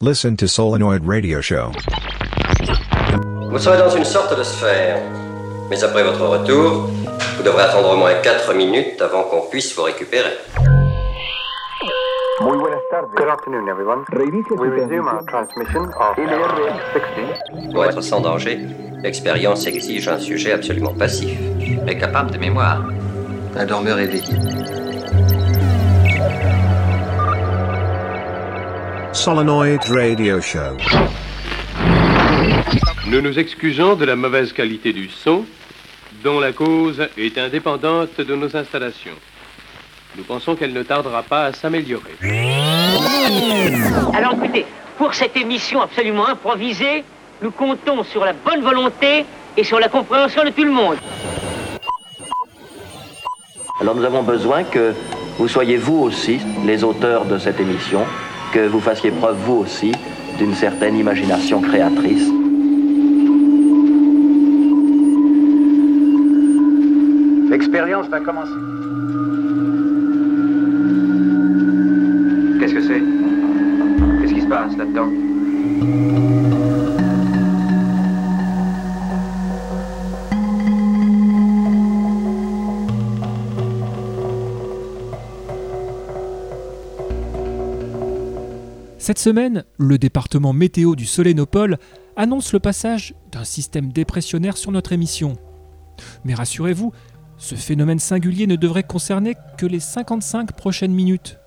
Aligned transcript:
Listen 0.00 0.36
to 0.36 0.48
Solenoid 0.48 1.06
Radio 1.06 1.40
Show. 1.40 1.70
Vous 3.50 3.58
serez 3.58 3.78
dans 3.78 3.90
une 3.90 4.04
sorte 4.04 4.36
de 4.36 4.42
sphère. 4.42 5.00
Mais 5.70 5.82
après 5.84 6.02
votre 6.02 6.26
retour, 6.26 6.88
vous 7.36 7.42
devrez 7.42 7.62
attendre 7.62 7.92
au 7.92 7.96
moins 7.96 8.14
4 8.22 8.52
minutes 8.54 9.00
avant 9.00 9.22
qu'on 9.22 9.48
puisse 9.48 9.74
vous 9.76 9.84
récupérer. 9.84 10.32
Muy 12.40 12.58
buenas 12.58 12.80
tardes. 12.90 13.10
Good 13.14 13.28
afternoon, 13.28 13.68
everyone. 13.68 14.04
We 14.12 14.70
resume 14.70 15.06
our 15.06 15.22
transmission 15.26 15.84
of 15.84 16.16
LRX-60. 16.16 17.72
Pour 17.72 17.84
être 17.84 18.00
sans 18.00 18.20
danger, 18.20 18.66
l'expérience 19.02 19.66
exige 19.66 20.08
un 20.08 20.18
sujet 20.18 20.52
absolument 20.52 20.94
passif 20.94 21.38
et 21.86 21.96
capable 21.96 22.32
de 22.32 22.38
mémoire. 22.38 22.82
Un 23.56 23.66
dormeur 23.66 23.98
éveillé. 23.98 24.34
Solenoid 29.22 29.78
Radio 29.88 30.40
Show. 30.40 30.76
Nous 33.06 33.20
nous 33.20 33.38
excusons 33.38 33.94
de 33.94 34.04
la 34.04 34.16
mauvaise 34.16 34.52
qualité 34.52 34.92
du 34.92 35.08
son, 35.08 35.44
dont 36.24 36.40
la 36.40 36.50
cause 36.50 37.00
est 37.16 37.38
indépendante 37.38 38.20
de 38.20 38.34
nos 38.34 38.56
installations. 38.56 39.14
Nous 40.16 40.24
pensons 40.24 40.56
qu'elle 40.56 40.72
ne 40.72 40.82
tardera 40.82 41.22
pas 41.22 41.44
à 41.44 41.52
s'améliorer. 41.52 42.16
Alors 44.12 44.32
écoutez, 44.32 44.66
pour 44.98 45.14
cette 45.14 45.36
émission 45.36 45.80
absolument 45.80 46.26
improvisée, 46.26 47.04
nous 47.42 47.52
comptons 47.52 48.02
sur 48.02 48.24
la 48.24 48.32
bonne 48.32 48.62
volonté 48.62 49.24
et 49.56 49.62
sur 49.62 49.78
la 49.78 49.88
compréhension 49.88 50.42
de 50.42 50.50
tout 50.50 50.64
le 50.64 50.72
monde. 50.72 50.96
Alors 53.80 53.94
nous 53.94 54.04
avons 54.04 54.24
besoin 54.24 54.64
que 54.64 54.92
vous 55.38 55.46
soyez 55.46 55.76
vous 55.76 56.00
aussi 56.00 56.40
les 56.66 56.82
auteurs 56.82 57.24
de 57.24 57.38
cette 57.38 57.60
émission, 57.60 58.04
que 58.52 58.66
vous 58.68 58.80
fassiez 58.80 59.10
preuve 59.10 59.36
vous 59.46 59.60
aussi 59.60 59.92
d'une 60.38 60.54
certaine 60.54 60.96
imagination 60.96 61.60
créatrice. 61.60 62.28
L'expérience 67.50 68.06
va 68.08 68.20
commencer. 68.20 68.71
Cette 89.02 89.18
semaine, 89.18 89.64
le 89.78 89.98
département 89.98 90.52
météo 90.52 90.94
du 90.94 91.06
Solénopole 91.06 91.78
annonce 92.14 92.52
le 92.52 92.60
passage 92.60 93.16
d'un 93.32 93.42
système 93.42 93.90
dépressionnaire 93.90 94.56
sur 94.56 94.70
notre 94.70 94.92
émission. 94.92 95.36
Mais 96.24 96.34
rassurez-vous, 96.34 96.92
ce 97.36 97.56
phénomène 97.56 97.98
singulier 97.98 98.46
ne 98.46 98.54
devrait 98.54 98.84
concerner 98.84 99.34
que 99.58 99.66
les 99.66 99.80
55 99.80 100.52
prochaines 100.52 100.94
minutes, 100.94 101.40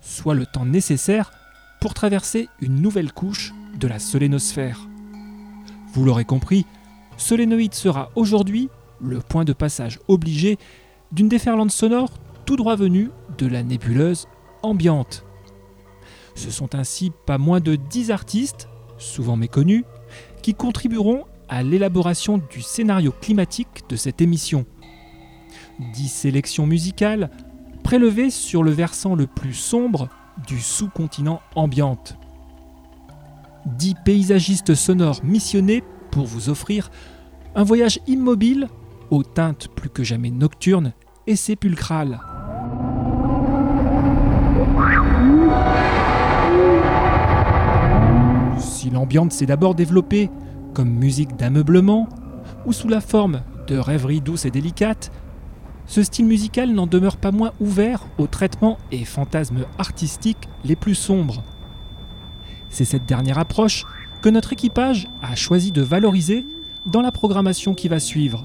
soit 0.00 0.36
le 0.36 0.46
temps 0.46 0.64
nécessaire 0.64 1.32
pour 1.80 1.94
traverser 1.94 2.48
une 2.60 2.80
nouvelle 2.80 3.12
couche 3.12 3.52
de 3.76 3.88
la 3.88 3.98
solénosphère. 3.98 4.86
Vous 5.92 6.04
l'aurez 6.04 6.24
compris, 6.24 6.64
Solénoïde 7.16 7.74
sera 7.74 8.10
aujourd'hui 8.14 8.68
le 9.00 9.18
point 9.18 9.44
de 9.44 9.52
passage 9.52 9.98
obligé 10.06 10.58
d'une 11.10 11.28
déferlante 11.28 11.72
sonore 11.72 12.12
tout 12.46 12.54
droit 12.54 12.76
venue 12.76 13.10
de 13.36 13.48
la 13.48 13.64
nébuleuse 13.64 14.28
ambiante. 14.62 15.24
Ce 16.34 16.50
sont 16.50 16.74
ainsi 16.74 17.12
pas 17.26 17.38
moins 17.38 17.60
de 17.60 17.76
10 17.76 18.10
artistes, 18.10 18.68
souvent 18.98 19.36
méconnus, 19.36 19.84
qui 20.42 20.54
contribueront 20.54 21.24
à 21.48 21.62
l'élaboration 21.62 22.38
du 22.38 22.62
scénario 22.62 23.12
climatique 23.12 23.84
de 23.88 23.96
cette 23.96 24.20
émission. 24.20 24.66
10 25.94 26.08
sélections 26.08 26.66
musicales 26.66 27.30
prélevées 27.82 28.30
sur 28.30 28.62
le 28.62 28.70
versant 28.70 29.14
le 29.14 29.26
plus 29.26 29.54
sombre 29.54 30.08
du 30.46 30.60
sous-continent 30.60 31.40
ambiante. 31.54 32.16
10 33.66 33.94
paysagistes 34.04 34.74
sonores 34.74 35.24
missionnés 35.24 35.82
pour 36.10 36.26
vous 36.26 36.48
offrir 36.48 36.90
un 37.54 37.64
voyage 37.64 37.98
immobile 38.06 38.68
aux 39.10 39.24
teintes 39.24 39.68
plus 39.74 39.90
que 39.90 40.04
jamais 40.04 40.30
nocturnes 40.30 40.92
et 41.26 41.36
sépulcrales. 41.36 42.20
Si 48.90 48.94
l'ambiance 48.94 49.34
s'est 49.34 49.46
d'abord 49.46 49.76
développée 49.76 50.30
comme 50.74 50.90
musique 50.90 51.36
d'ameublement 51.36 52.08
ou 52.66 52.72
sous 52.72 52.88
la 52.88 53.00
forme 53.00 53.42
de 53.68 53.78
rêveries 53.78 54.20
douces 54.20 54.46
et 54.46 54.50
délicates, 54.50 55.12
ce 55.86 56.02
style 56.02 56.26
musical 56.26 56.72
n'en 56.72 56.88
demeure 56.88 57.16
pas 57.16 57.30
moins 57.30 57.52
ouvert 57.60 58.04
aux 58.18 58.26
traitements 58.26 58.78
et 58.90 59.04
fantasmes 59.04 59.64
artistiques 59.78 60.48
les 60.64 60.74
plus 60.74 60.96
sombres. 60.96 61.44
C'est 62.68 62.84
cette 62.84 63.06
dernière 63.06 63.38
approche 63.38 63.86
que 64.22 64.28
notre 64.28 64.52
équipage 64.52 65.06
a 65.22 65.36
choisi 65.36 65.70
de 65.70 65.82
valoriser 65.82 66.44
dans 66.84 67.00
la 67.00 67.12
programmation 67.12 67.74
qui 67.74 67.86
va 67.86 68.00
suivre. 68.00 68.44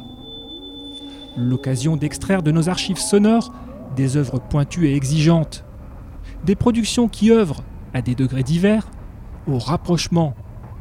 L'occasion 1.38 1.98
d'extraire 1.98 2.44
de 2.44 2.52
nos 2.52 2.70
archives 2.70 3.00
sonores 3.00 3.52
des 3.96 4.16
œuvres 4.16 4.40
pointues 4.40 4.90
et 4.90 4.96
exigeantes, 4.96 5.64
des 6.46 6.56
productions 6.56 7.08
qui 7.08 7.32
œuvrent 7.32 7.64
à 7.96 8.04
des 8.04 8.14
degrés 8.14 8.44
divers 8.44 8.88
au 9.48 9.58
rapprochement, 9.58 10.34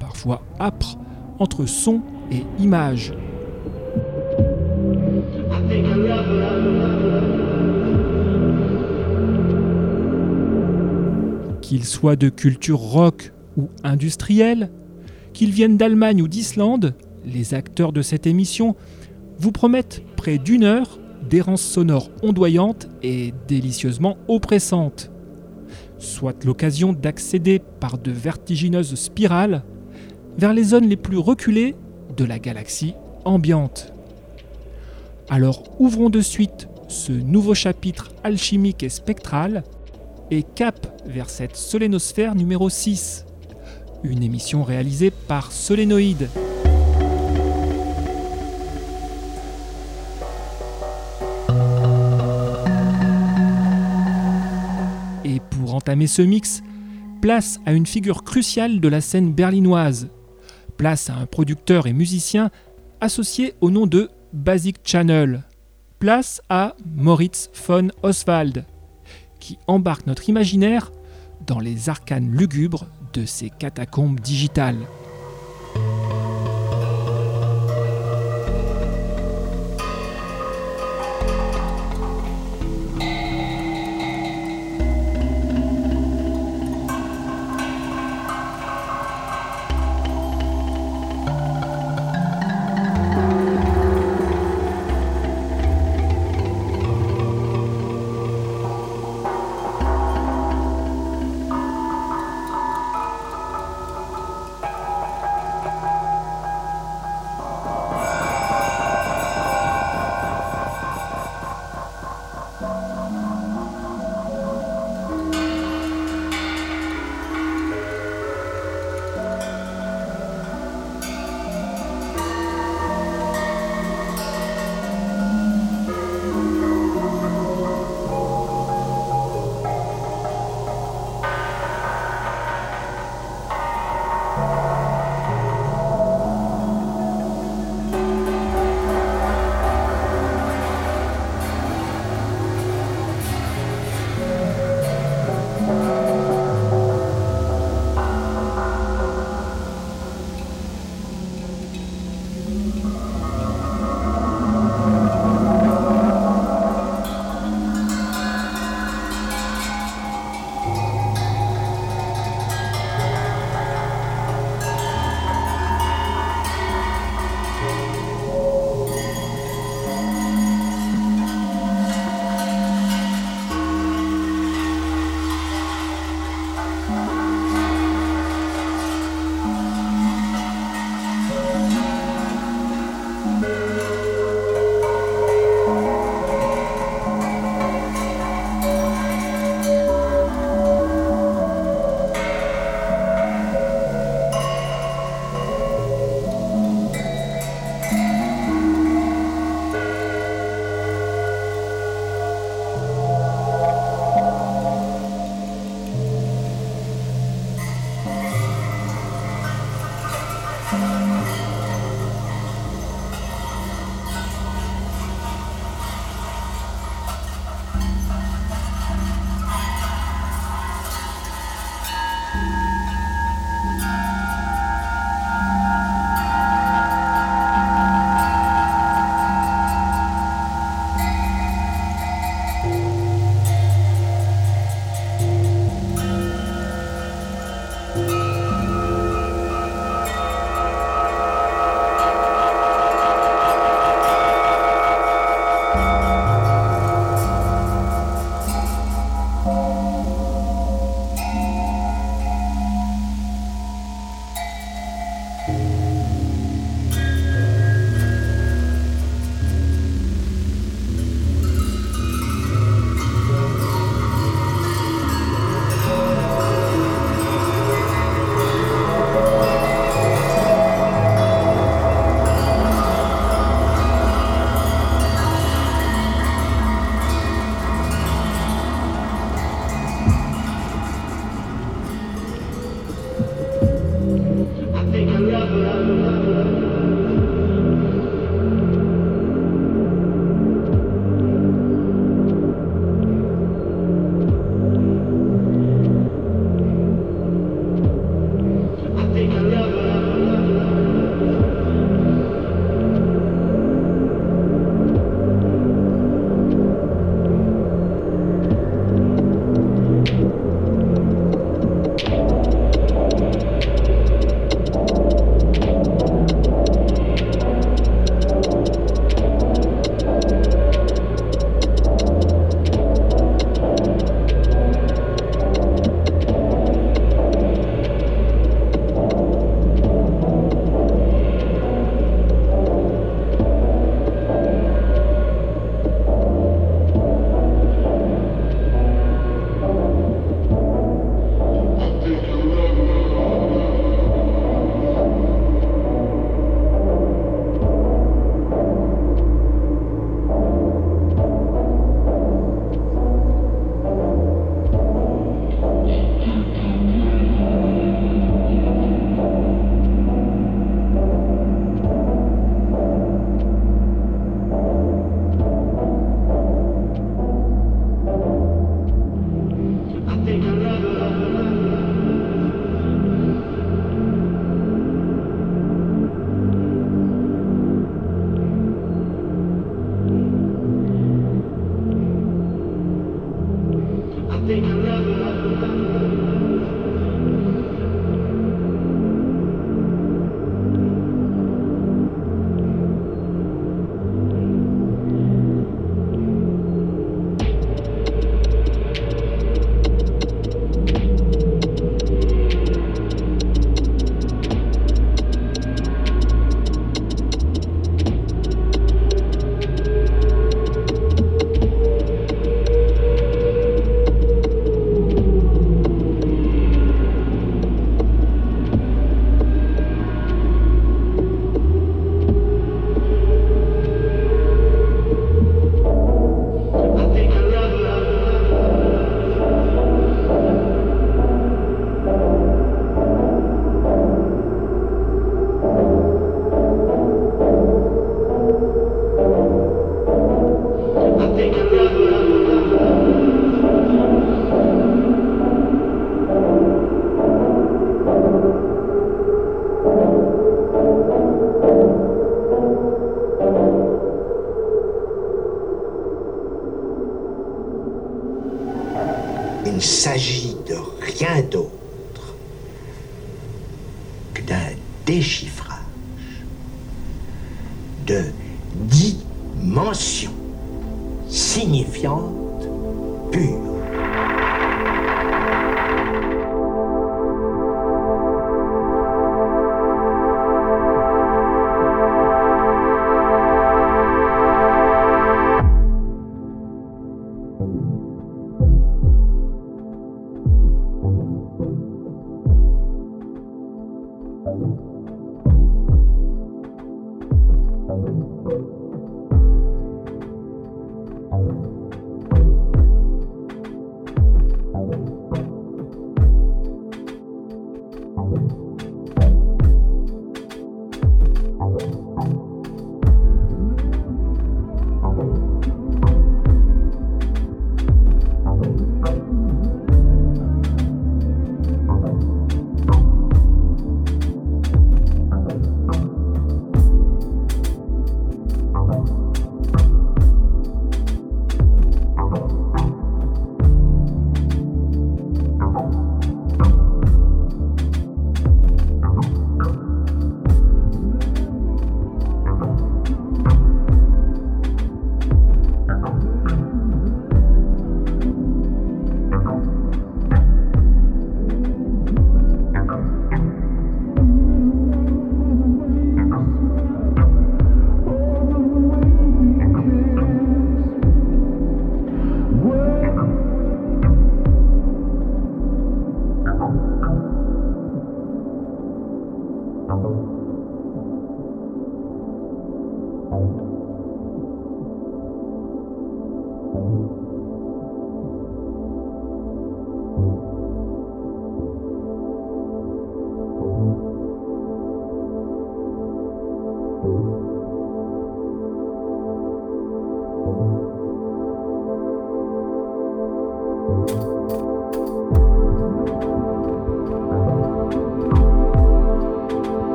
parfois 0.00 0.42
âpre, 0.60 0.98
entre 1.38 1.66
son 1.66 2.02
et 2.30 2.44
image. 2.58 3.14
Qu'ils 11.60 11.84
soient 11.84 12.16
de 12.16 12.28
culture 12.28 12.78
rock 12.78 13.32
ou 13.56 13.68
industrielle, 13.84 14.70
qu'ils 15.32 15.50
viennent 15.50 15.76
d'Allemagne 15.76 16.22
ou 16.22 16.28
d'Islande, 16.28 16.94
les 17.24 17.54
acteurs 17.54 17.92
de 17.92 18.02
cette 18.02 18.26
émission 18.26 18.74
vous 19.38 19.52
promettent 19.52 20.02
près 20.16 20.38
d'une 20.38 20.64
heure 20.64 20.98
d'errance 21.28 21.62
sonore 21.62 22.10
ondoyante 22.22 22.88
et 23.02 23.34
délicieusement 23.46 24.16
oppressante. 24.28 25.10
Soit 25.98 26.44
l'occasion 26.44 26.92
d'accéder 26.92 27.60
par 27.80 27.98
de 27.98 28.10
vertigineuses 28.10 28.94
spirales 28.94 29.62
vers 30.36 30.52
les 30.52 30.64
zones 30.64 30.88
les 30.88 30.96
plus 30.96 31.18
reculées 31.18 31.74
de 32.16 32.24
la 32.24 32.38
galaxie 32.38 32.94
ambiante. 33.24 33.92
Alors 35.28 35.62
ouvrons 35.78 36.10
de 36.10 36.20
suite 36.20 36.68
ce 36.88 37.12
nouveau 37.12 37.54
chapitre 37.54 38.10
alchimique 38.24 38.82
et 38.82 38.88
spectral 38.88 39.62
et 40.30 40.42
cap 40.42 40.86
vers 41.06 41.28
cette 41.28 41.56
solénosphère 41.56 42.34
numéro 42.34 42.68
6, 42.70 43.26
une 44.04 44.22
émission 44.22 44.62
réalisée 44.62 45.10
par 45.10 45.52
Solénoïde. 45.52 46.28
Ce 55.88 56.20
mix, 56.20 56.62
place 57.22 57.60
à 57.64 57.72
une 57.72 57.86
figure 57.86 58.22
cruciale 58.22 58.78
de 58.78 58.88
la 58.88 59.00
scène 59.00 59.32
berlinoise, 59.32 60.10
place 60.76 61.08
à 61.08 61.14
un 61.14 61.24
producteur 61.24 61.86
et 61.86 61.94
musicien 61.94 62.50
associé 63.00 63.54
au 63.62 63.70
nom 63.70 63.86
de 63.86 64.10
Basic 64.34 64.76
Channel. 64.84 65.44
Place 65.98 66.42
à 66.50 66.76
Moritz 66.94 67.50
von 67.66 67.88
Oswald, 68.02 68.66
qui 69.40 69.56
embarque 69.66 70.06
notre 70.06 70.28
imaginaire 70.28 70.92
dans 71.46 71.58
les 71.58 71.88
arcanes 71.88 72.36
lugubres 72.36 72.86
de 73.14 73.24
ces 73.24 73.48
catacombes 73.48 74.20
digitales. 74.20 74.86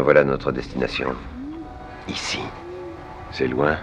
Voilà 0.00 0.24
notre 0.24 0.52
destination. 0.52 1.14
Ici. 2.08 2.40
C'est 3.30 3.48
loin 3.48 3.78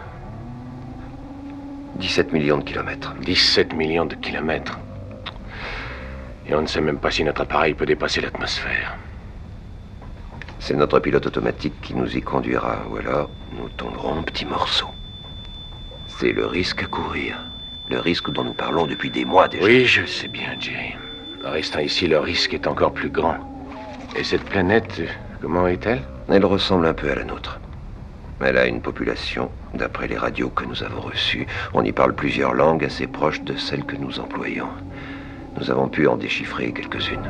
17 1.96 2.34
millions 2.34 2.58
de 2.58 2.63
kilomètres. 2.63 3.13
17 3.22 3.74
millions 3.74 4.05
de 4.05 4.15
kilomètres. 4.15 4.79
Et 6.48 6.55
on 6.55 6.62
ne 6.62 6.67
sait 6.67 6.82
même 6.82 6.98
pas 6.98 7.12
si 7.12 7.24
notre 7.24 7.41
appareil 7.41 7.74
peut 7.74 7.86
dépasser 7.86 8.22
l'atmosphère. 8.22 8.96
C'est 10.60 10.75
notre 10.75 11.00
pilote 11.00 11.25
automatique 11.25 11.79
qui 11.82 11.93
nous 11.93 12.15
y 12.15 12.22
conduira, 12.22 12.79
ou 12.89 12.98
alors 12.98 13.29
nous 13.58 13.70
tomberons 13.70 14.20
en 14.20 14.24
petits 14.24 14.46
morceaux. 14.46 14.91
C'est 16.08 16.32
le 16.32 16.46
risque 16.46 16.84
à 16.84 16.88
courir. 16.88 17.38
Le 17.89 18.00
risque 18.00 18.32
dont 18.32 18.43
nous 18.43 18.53
parlons 18.53 18.88
depuis 18.88 19.10
des 19.10 19.25
mois 19.25 19.48
déjà. 19.48 19.65
Oui, 19.65 19.86
je 19.86 20.05
sais 20.05 20.29
bien, 20.29 20.55
Jay. 20.60 20.96
En 21.46 21.51
restant 21.51 21.79
ici, 21.79 22.08
le 22.08 22.20
risque 22.20 22.53
est 22.53 22.67
encore 22.67 22.93
plus 22.93 23.10
grand. 23.10 23.38
Et 24.15 24.24
cette 24.24 24.46
planète, 24.46 25.01
comment 25.43 25.67
est-elle 25.67 26.01
Elle 26.29 26.45
ressemble 26.45 26.85
un 26.85 26.93
peu 26.93 27.12
à 27.12 27.15
la 27.15 27.25
nôtre. 27.25 27.59
Elle 28.39 28.57
a 28.57 28.65
une 28.65 28.81
population, 28.81 29.51
d'après 29.73 30.07
les 30.07 30.17
radios 30.17 30.50
que 30.50 30.63
nous 30.63 30.83
avons 30.83 31.01
reçues. 31.01 31.45
On 31.73 31.83
y 31.83 31.91
parle 31.91 32.15
plusieurs 32.15 32.53
langues 32.53 32.85
assez 32.85 33.07
proches 33.07 33.41
de 33.41 33.57
celles 33.57 33.83
que 33.83 33.97
nous 33.97 34.21
employons. 34.21 34.69
Nous 35.59 35.69
avons 35.69 35.89
pu 35.89 36.07
en 36.07 36.15
déchiffrer 36.15 36.71
quelques-unes. 36.71 37.29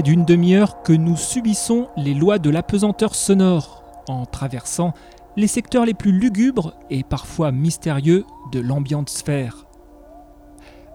D'une 0.00 0.24
demi-heure 0.24 0.82
que 0.82 0.94
nous 0.94 1.16
subissons 1.16 1.88
les 1.98 2.14
lois 2.14 2.38
de 2.38 2.48
l'apesanteur 2.48 3.14
sonore 3.14 3.84
en 4.08 4.24
traversant 4.24 4.94
les 5.36 5.46
secteurs 5.46 5.84
les 5.84 5.92
plus 5.92 6.12
lugubres 6.12 6.74
et 6.88 7.02
parfois 7.02 7.52
mystérieux 7.52 8.24
de 8.52 8.60
l'ambiante 8.60 9.10
sphère. 9.10 9.66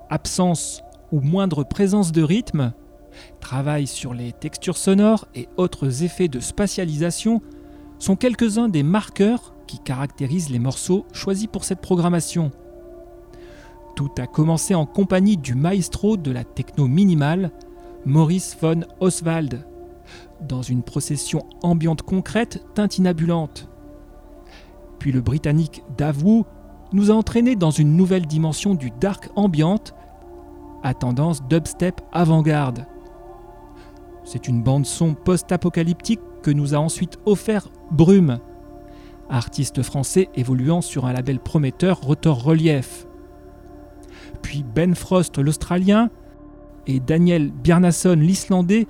Absence 0.09 0.81
ou 1.11 1.19
moindre 1.19 1.63
présence 1.63 2.11
de 2.11 2.23
rythme, 2.23 2.73
travail 3.39 3.85
sur 3.85 4.15
les 4.15 4.31
textures 4.31 4.77
sonores 4.77 5.27
et 5.35 5.47
autres 5.57 6.03
effets 6.03 6.27
de 6.27 6.39
spatialisation 6.39 7.41
sont 7.99 8.15
quelques-uns 8.15 8.69
des 8.69 8.83
marqueurs 8.83 9.53
qui 9.67 9.79
caractérisent 9.79 10.49
les 10.49 10.59
morceaux 10.59 11.05
choisis 11.13 11.47
pour 11.47 11.65
cette 11.65 11.81
programmation. 11.81 12.51
Tout 13.95 14.11
a 14.17 14.27
commencé 14.27 14.75
en 14.75 14.85
compagnie 14.85 15.37
du 15.37 15.55
maestro 15.55 16.17
de 16.17 16.31
la 16.31 16.43
techno 16.43 16.87
minimale, 16.87 17.51
Maurice 18.07 18.55
von 18.61 18.85
Oswald, 19.01 19.67
dans 20.39 20.61
une 20.61 20.81
procession 20.81 21.45
ambiante 21.61 22.03
concrète 22.03 22.63
tintinabulante. 22.73 23.67
Puis 24.97 25.11
le 25.11 25.19
britannique 25.19 25.83
Dave 25.97 26.23
Wu 26.23 26.43
nous 26.93 27.11
a 27.11 27.13
entraînés 27.13 27.57
dans 27.57 27.69
une 27.69 27.97
nouvelle 27.97 28.25
dimension 28.25 28.75
du 28.75 28.91
dark 29.01 29.29
ambiante 29.35 29.93
à 30.83 30.93
tendance 30.93 31.45
dubstep 31.49 31.99
avant-garde. 32.13 32.85
C'est 34.23 34.47
une 34.47 34.63
bande 34.63 34.85
son 34.85 35.13
post-apocalyptique 35.13 36.21
que 36.43 36.51
nous 36.51 36.73
a 36.75 36.77
ensuite 36.77 37.19
offert 37.25 37.67
Brume, 37.91 38.39
artiste 39.29 39.83
français 39.83 40.29
évoluant 40.33 40.79
sur 40.79 41.07
un 41.07 41.11
label 41.11 41.41
prometteur 41.41 41.99
Rotor 41.99 42.41
Relief. 42.41 43.05
Puis 44.41 44.63
Ben 44.63 44.95
Frost 44.95 45.39
l'Australien 45.39 46.09
et 46.87 46.99
Daniel 46.99 47.51
Bjarnason 47.51 48.15
l'Islandais 48.15 48.87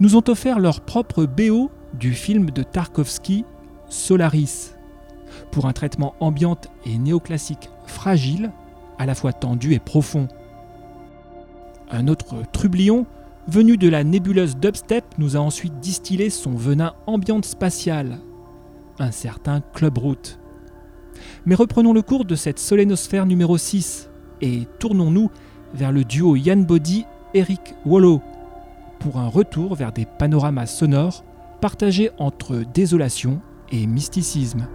nous 0.00 0.16
ont 0.16 0.24
offert 0.28 0.58
leur 0.58 0.80
propre 0.80 1.24
BO 1.24 1.70
du 1.98 2.12
film 2.12 2.50
de 2.50 2.62
Tarkovsky 2.62 3.44
Solaris, 3.88 4.74
pour 5.52 5.66
un 5.66 5.72
traitement 5.72 6.14
ambiante 6.20 6.68
et 6.84 6.98
néoclassique 6.98 7.70
fragile, 7.86 8.50
à 8.98 9.06
la 9.06 9.14
fois 9.14 9.32
tendu 9.32 9.74
et 9.74 9.78
profond. 9.78 10.28
Un 11.90 12.08
autre 12.08 12.42
trublion, 12.52 13.06
venu 13.46 13.76
de 13.76 13.88
la 13.88 14.04
nébuleuse 14.04 14.56
dubstep, 14.56 15.04
nous 15.18 15.36
a 15.36 15.40
ensuite 15.40 15.78
distillé 15.80 16.30
son 16.30 16.52
venin 16.52 16.94
ambiante 17.06 17.44
spatiale, 17.44 18.18
un 18.98 19.10
certain 19.10 19.60
Club 19.74 19.98
Route. 19.98 20.40
Mais 21.46 21.54
reprenons 21.54 21.92
le 21.92 22.02
cours 22.02 22.24
de 22.24 22.34
cette 22.34 22.58
solénosphère 22.58 23.26
numéro 23.26 23.56
6 23.56 24.10
et 24.40 24.66
tournons-nous 24.78 25.30
vers 25.74 25.92
le 25.92 26.04
duo 26.04 26.36
Yann 26.36 26.64
Body 26.64 27.04
Eric 27.34 27.74
Wallow 27.84 28.22
pour 29.00 29.18
un 29.18 29.26
retour 29.26 29.74
vers 29.74 29.92
des 29.92 30.06
panoramas 30.06 30.66
sonores 30.66 31.24
partagés 31.60 32.10
entre 32.18 32.62
désolation 32.72 33.40
et 33.72 33.86
mysticisme. 33.88 34.68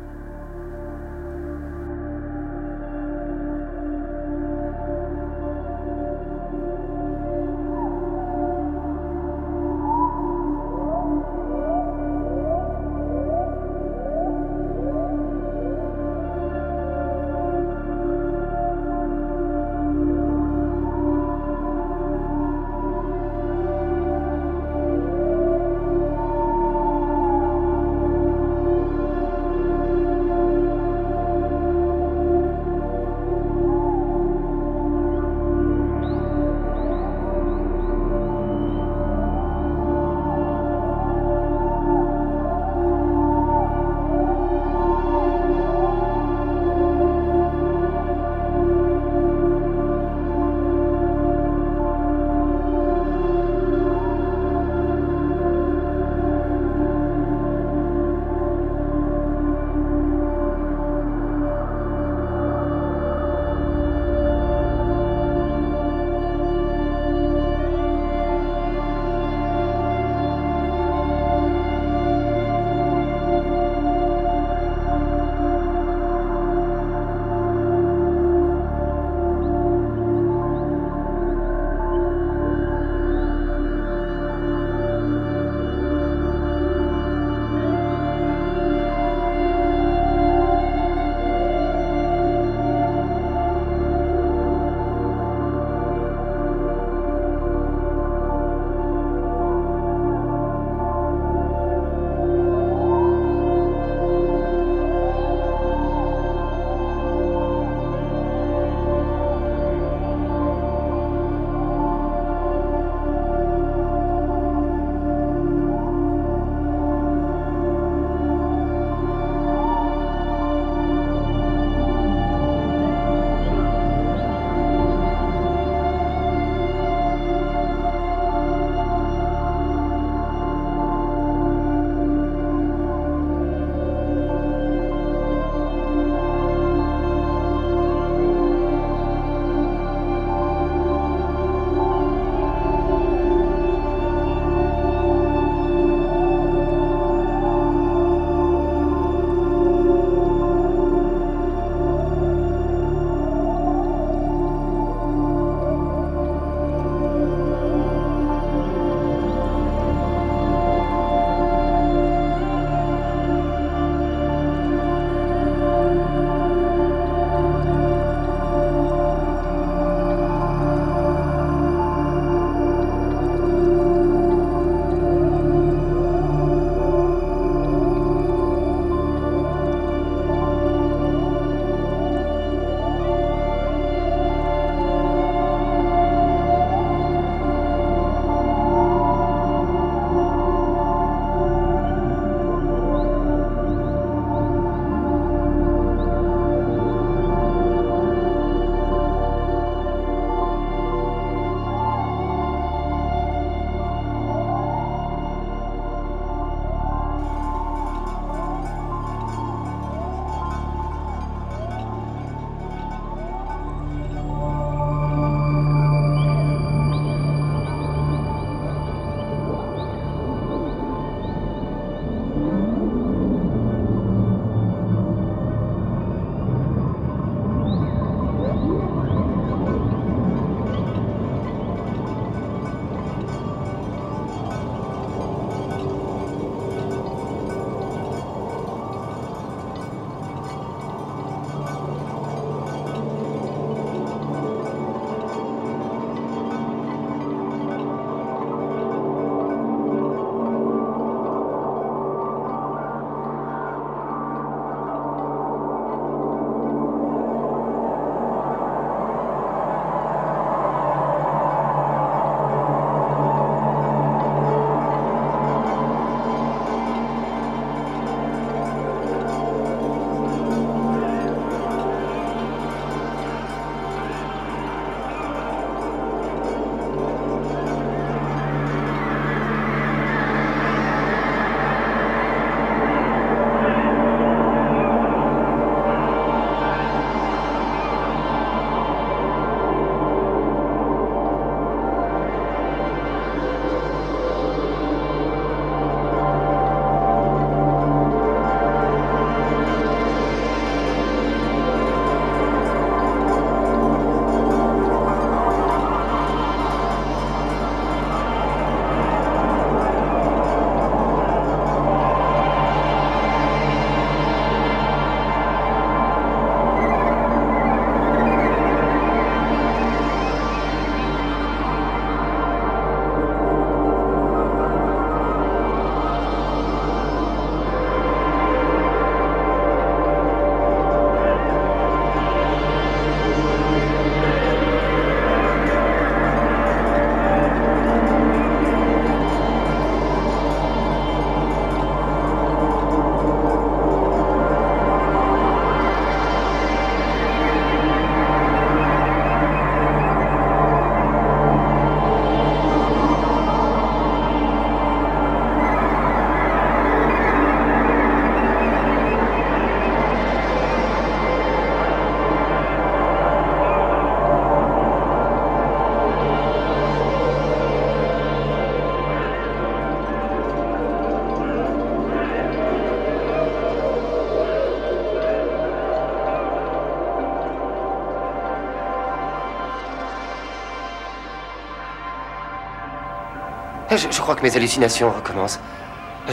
Je, 383.99 384.07
je 384.09 384.21
crois 384.21 384.35
que 384.35 384.43
mes 384.43 384.55
hallucinations 384.55 385.11
recommencent. 385.11 385.59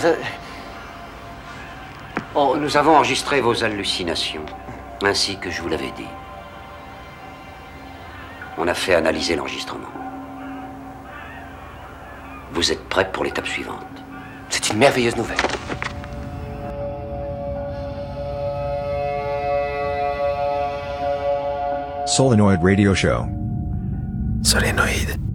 Euh, 0.05 0.15
Oh, 2.39 2.55
nous 2.61 2.77
avons 2.77 2.97
enregistré 2.97 3.41
vos 3.41 3.65
hallucinations, 3.65 4.45
ainsi 5.03 5.39
que 5.39 5.51
je 5.51 5.63
vous 5.63 5.69
l'avais 5.69 5.91
dit. 5.97 6.07
On 8.59 8.69
a 8.69 8.75
fait 8.75 8.95
analyser 8.95 9.37
l'enregistrement. 9.37 9.89
Vous 12.53 12.71
êtes 12.71 12.87
prêts 12.91 13.11
pour 13.11 13.25
l'étape 13.25 13.47
suivante? 13.47 13.87
C'est 14.51 14.69
une 14.69 14.77
merveilleuse 14.77 15.17
nouvelle. 15.17 15.39
Solenoid 22.07 22.63
Radio 22.63 22.95
Show. 22.95 23.25
Solenoid. 24.43 25.26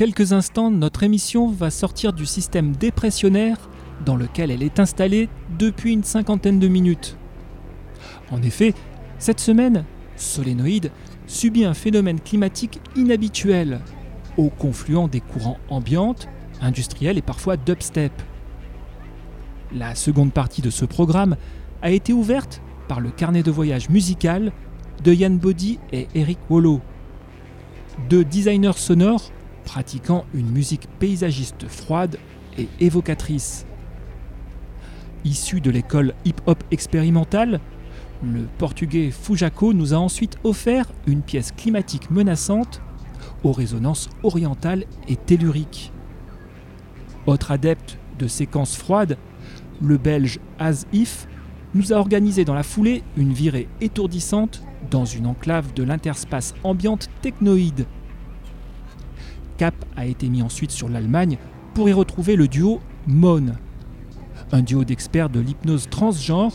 Quelques 0.00 0.32
instants, 0.32 0.70
notre 0.70 1.02
émission 1.02 1.48
va 1.48 1.68
sortir 1.68 2.14
du 2.14 2.24
système 2.24 2.74
dépressionnaire 2.74 3.58
dans 4.06 4.16
lequel 4.16 4.50
elle 4.50 4.62
est 4.62 4.80
installée 4.80 5.28
depuis 5.58 5.92
une 5.92 6.04
cinquantaine 6.04 6.58
de 6.58 6.68
minutes. 6.68 7.18
En 8.30 8.40
effet, 8.40 8.72
cette 9.18 9.40
semaine, 9.40 9.84
Solénoïde 10.16 10.90
subit 11.26 11.66
un 11.66 11.74
phénomène 11.74 12.18
climatique 12.18 12.80
inhabituel, 12.96 13.80
au 14.38 14.48
confluent 14.48 15.06
des 15.06 15.20
courants 15.20 15.58
ambiantes, 15.68 16.28
industriels 16.62 17.18
et 17.18 17.22
parfois 17.22 17.58
dubstep. 17.58 18.22
La 19.70 19.94
seconde 19.94 20.32
partie 20.32 20.62
de 20.62 20.70
ce 20.70 20.86
programme 20.86 21.36
a 21.82 21.90
été 21.90 22.14
ouverte 22.14 22.62
par 22.88 23.00
le 23.00 23.10
carnet 23.10 23.42
de 23.42 23.50
voyage 23.50 23.90
musical 23.90 24.50
de 25.04 25.12
Yann 25.12 25.36
Body 25.36 25.78
et 25.92 26.08
Eric 26.14 26.38
Wollo, 26.48 26.80
deux 28.08 28.24
designers 28.24 28.78
sonores 28.78 29.30
pratiquant 29.70 30.24
une 30.34 30.50
musique 30.50 30.88
paysagiste 30.98 31.68
froide 31.68 32.18
et 32.58 32.66
évocatrice. 32.80 33.66
Issu 35.24 35.60
de 35.60 35.70
l'école 35.70 36.12
hip-hop 36.24 36.64
expérimentale, 36.72 37.60
le 38.20 38.48
portugais 38.58 39.12
Fujako 39.12 39.72
nous 39.72 39.94
a 39.94 39.96
ensuite 39.96 40.38
offert 40.42 40.86
une 41.06 41.22
pièce 41.22 41.52
climatique 41.52 42.10
menaçante 42.10 42.82
aux 43.44 43.52
résonances 43.52 44.10
orientales 44.24 44.86
et 45.06 45.14
telluriques. 45.14 45.92
Autre 47.26 47.52
adepte 47.52 47.96
de 48.18 48.26
séquences 48.26 48.76
froides, 48.76 49.18
le 49.80 49.98
belge 49.98 50.40
As 50.58 50.84
If 50.92 51.28
nous 51.74 51.92
a 51.92 51.96
organisé 51.96 52.44
dans 52.44 52.54
la 52.54 52.64
foulée 52.64 53.04
une 53.16 53.32
virée 53.32 53.68
étourdissante 53.80 54.64
dans 54.90 55.04
une 55.04 55.28
enclave 55.28 55.72
de 55.74 55.84
l'interspace 55.84 56.54
ambiante 56.64 57.08
technoïde 57.22 57.86
cap 59.60 59.74
a 59.94 60.06
été 60.06 60.30
mis 60.30 60.40
ensuite 60.40 60.70
sur 60.70 60.88
l'Allemagne 60.88 61.36
pour 61.74 61.86
y 61.90 61.92
retrouver 61.92 62.34
le 62.34 62.48
duo 62.48 62.80
Mon, 63.06 63.56
un 64.52 64.62
duo 64.62 64.84
d'experts 64.84 65.28
de 65.28 65.38
l'hypnose 65.38 65.90
transgenre, 65.90 66.54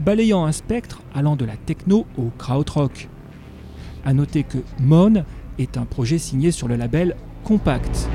balayant 0.00 0.44
un 0.44 0.50
spectre 0.50 1.02
allant 1.14 1.36
de 1.36 1.44
la 1.44 1.56
techno 1.56 2.04
au 2.18 2.32
krautrock. 2.38 3.08
A 4.04 4.12
noter 4.12 4.42
que 4.42 4.58
Mon 4.80 5.24
est 5.60 5.76
un 5.76 5.84
projet 5.84 6.18
signé 6.18 6.50
sur 6.50 6.66
le 6.66 6.74
label 6.74 7.14
Compact. 7.44 8.08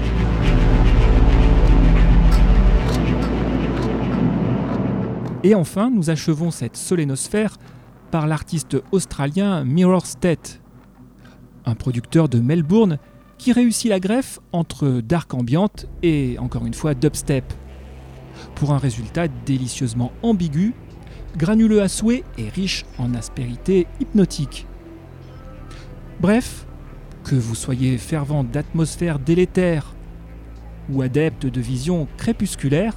Et 5.45 5.55
enfin, 5.55 5.89
nous 5.89 6.09
achevons 6.09 6.51
cette 6.51 6.75
solénosphère 6.75 7.55
par 8.11 8.27
l'artiste 8.27 8.75
australien 8.91 9.63
Mirror 9.63 10.05
State, 10.05 10.59
un 11.65 11.75
producteur 11.75 12.27
de 12.27 12.41
Melbourne 12.41 12.99
qui 13.37 13.51
réussit 13.51 13.89
la 13.89 13.99
greffe 13.99 14.39
entre 14.51 15.01
dark 15.01 15.33
ambiante 15.33 15.85
et, 16.03 16.37
encore 16.39 16.65
une 16.65 16.73
fois, 16.73 16.93
dubstep. 16.93 17.53
Pour 18.55 18.71
un 18.71 18.77
résultat 18.77 19.27
délicieusement 19.27 20.11
ambigu, 20.23 20.73
granuleux 21.37 21.81
à 21.81 21.87
souhait 21.87 22.23
et 22.37 22.49
riche 22.49 22.85
en 22.97 23.13
aspérité 23.13 23.87
hypnotique. 23.99 24.65
Bref, 26.19 26.65
Que 27.23 27.35
vous 27.35 27.55
soyez 27.55 27.97
fervent 27.97 28.45
d'atmosphères 28.45 29.19
délétères 29.19 29.93
ou 30.89 31.01
adepte 31.01 31.45
de 31.45 31.59
visions 31.59 32.07
crépusculaires, 32.15 32.95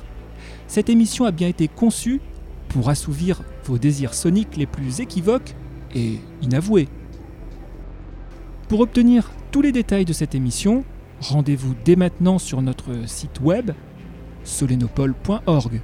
cette 0.68 0.88
émission 0.88 1.24
a 1.24 1.32
bien 1.32 1.48
été 1.48 1.66
conçue 1.66 2.20
pour 2.68 2.88
assouvir 2.90 3.42
vos 3.64 3.76
désirs 3.76 4.14
soniques 4.14 4.56
les 4.56 4.66
plus 4.66 5.00
équivoques 5.00 5.56
et 5.96 6.20
inavoués. 6.42 6.88
Pour 8.68 8.78
obtenir 8.78 9.32
tous 9.50 9.62
les 9.62 9.72
détails 9.72 10.04
de 10.04 10.12
cette 10.12 10.34
émission, 10.34 10.84
rendez-vous 11.20 11.74
dès 11.84 11.96
maintenant 11.96 12.38
sur 12.38 12.62
notre 12.62 13.08
site 13.08 13.40
web 13.40 13.72
solenopole.org. 14.44 15.80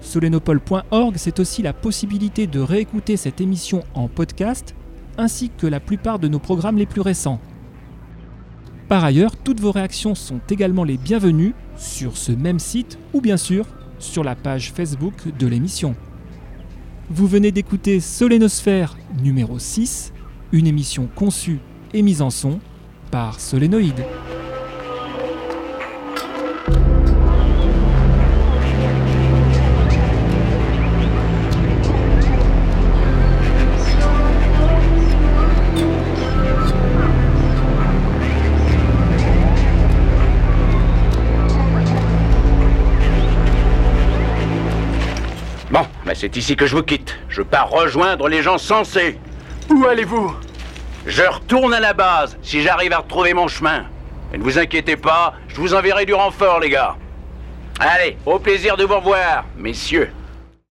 Solenopole.org, 0.00 1.14
c'est 1.16 1.40
aussi 1.40 1.62
la 1.62 1.72
possibilité 1.72 2.46
de 2.46 2.60
réécouter 2.60 3.16
cette 3.16 3.40
émission 3.40 3.82
en 3.94 4.08
podcast 4.08 4.74
ainsi 5.18 5.50
que 5.50 5.66
la 5.66 5.80
plupart 5.80 6.18
de 6.18 6.28
nos 6.28 6.38
programmes 6.38 6.78
les 6.78 6.86
plus 6.86 7.00
récents. 7.00 7.40
Par 8.88 9.02
ailleurs, 9.02 9.36
toutes 9.36 9.60
vos 9.60 9.72
réactions 9.72 10.14
sont 10.14 10.40
également 10.50 10.84
les 10.84 10.98
bienvenues 10.98 11.54
sur 11.76 12.16
ce 12.16 12.32
même 12.32 12.58
site 12.58 12.98
ou 13.12 13.20
bien 13.20 13.36
sûr 13.36 13.66
sur 13.98 14.22
la 14.22 14.36
page 14.36 14.72
Facebook 14.72 15.14
de 15.36 15.46
l'émission. 15.46 15.96
Vous 17.10 17.26
venez 17.26 17.50
d'écouter 17.50 18.00
Solénosphère 18.00 18.96
numéro 19.22 19.58
6, 19.58 20.12
une 20.52 20.66
émission 20.66 21.08
conçue 21.14 21.60
et 21.94 22.02
mise 22.02 22.20
en 22.20 22.30
son 22.30 22.58
par 23.10 23.40
Solénoïde. 23.40 24.04
Bon, 45.70 45.86
c'est 46.12 46.36
ici 46.36 46.56
que 46.56 46.66
je 46.66 46.76
vous 46.76 46.82
quitte. 46.82 47.16
Je 47.28 47.42
pars 47.42 47.70
rejoindre 47.70 48.28
les 48.28 48.42
gens 48.42 48.58
sensés. 48.58 49.18
Où 49.70 49.86
allez-vous? 49.86 50.43
Je 51.06 51.22
retourne 51.22 51.74
à 51.74 51.80
la 51.80 51.92
base, 51.92 52.38
si 52.42 52.62
j'arrive 52.62 52.92
à 52.92 52.98
retrouver 52.98 53.34
mon 53.34 53.46
chemin. 53.46 53.84
Mais 54.32 54.38
ne 54.38 54.42
vous 54.42 54.58
inquiétez 54.58 54.96
pas, 54.96 55.34
je 55.48 55.56
vous 55.56 55.74
enverrai 55.74 56.06
du 56.06 56.14
renfort, 56.14 56.60
les 56.60 56.70
gars. 56.70 56.96
Allez, 57.78 58.16
au 58.24 58.38
plaisir 58.38 58.76
de 58.76 58.84
vous 58.84 58.96
revoir, 58.96 59.44
messieurs. 59.56 60.10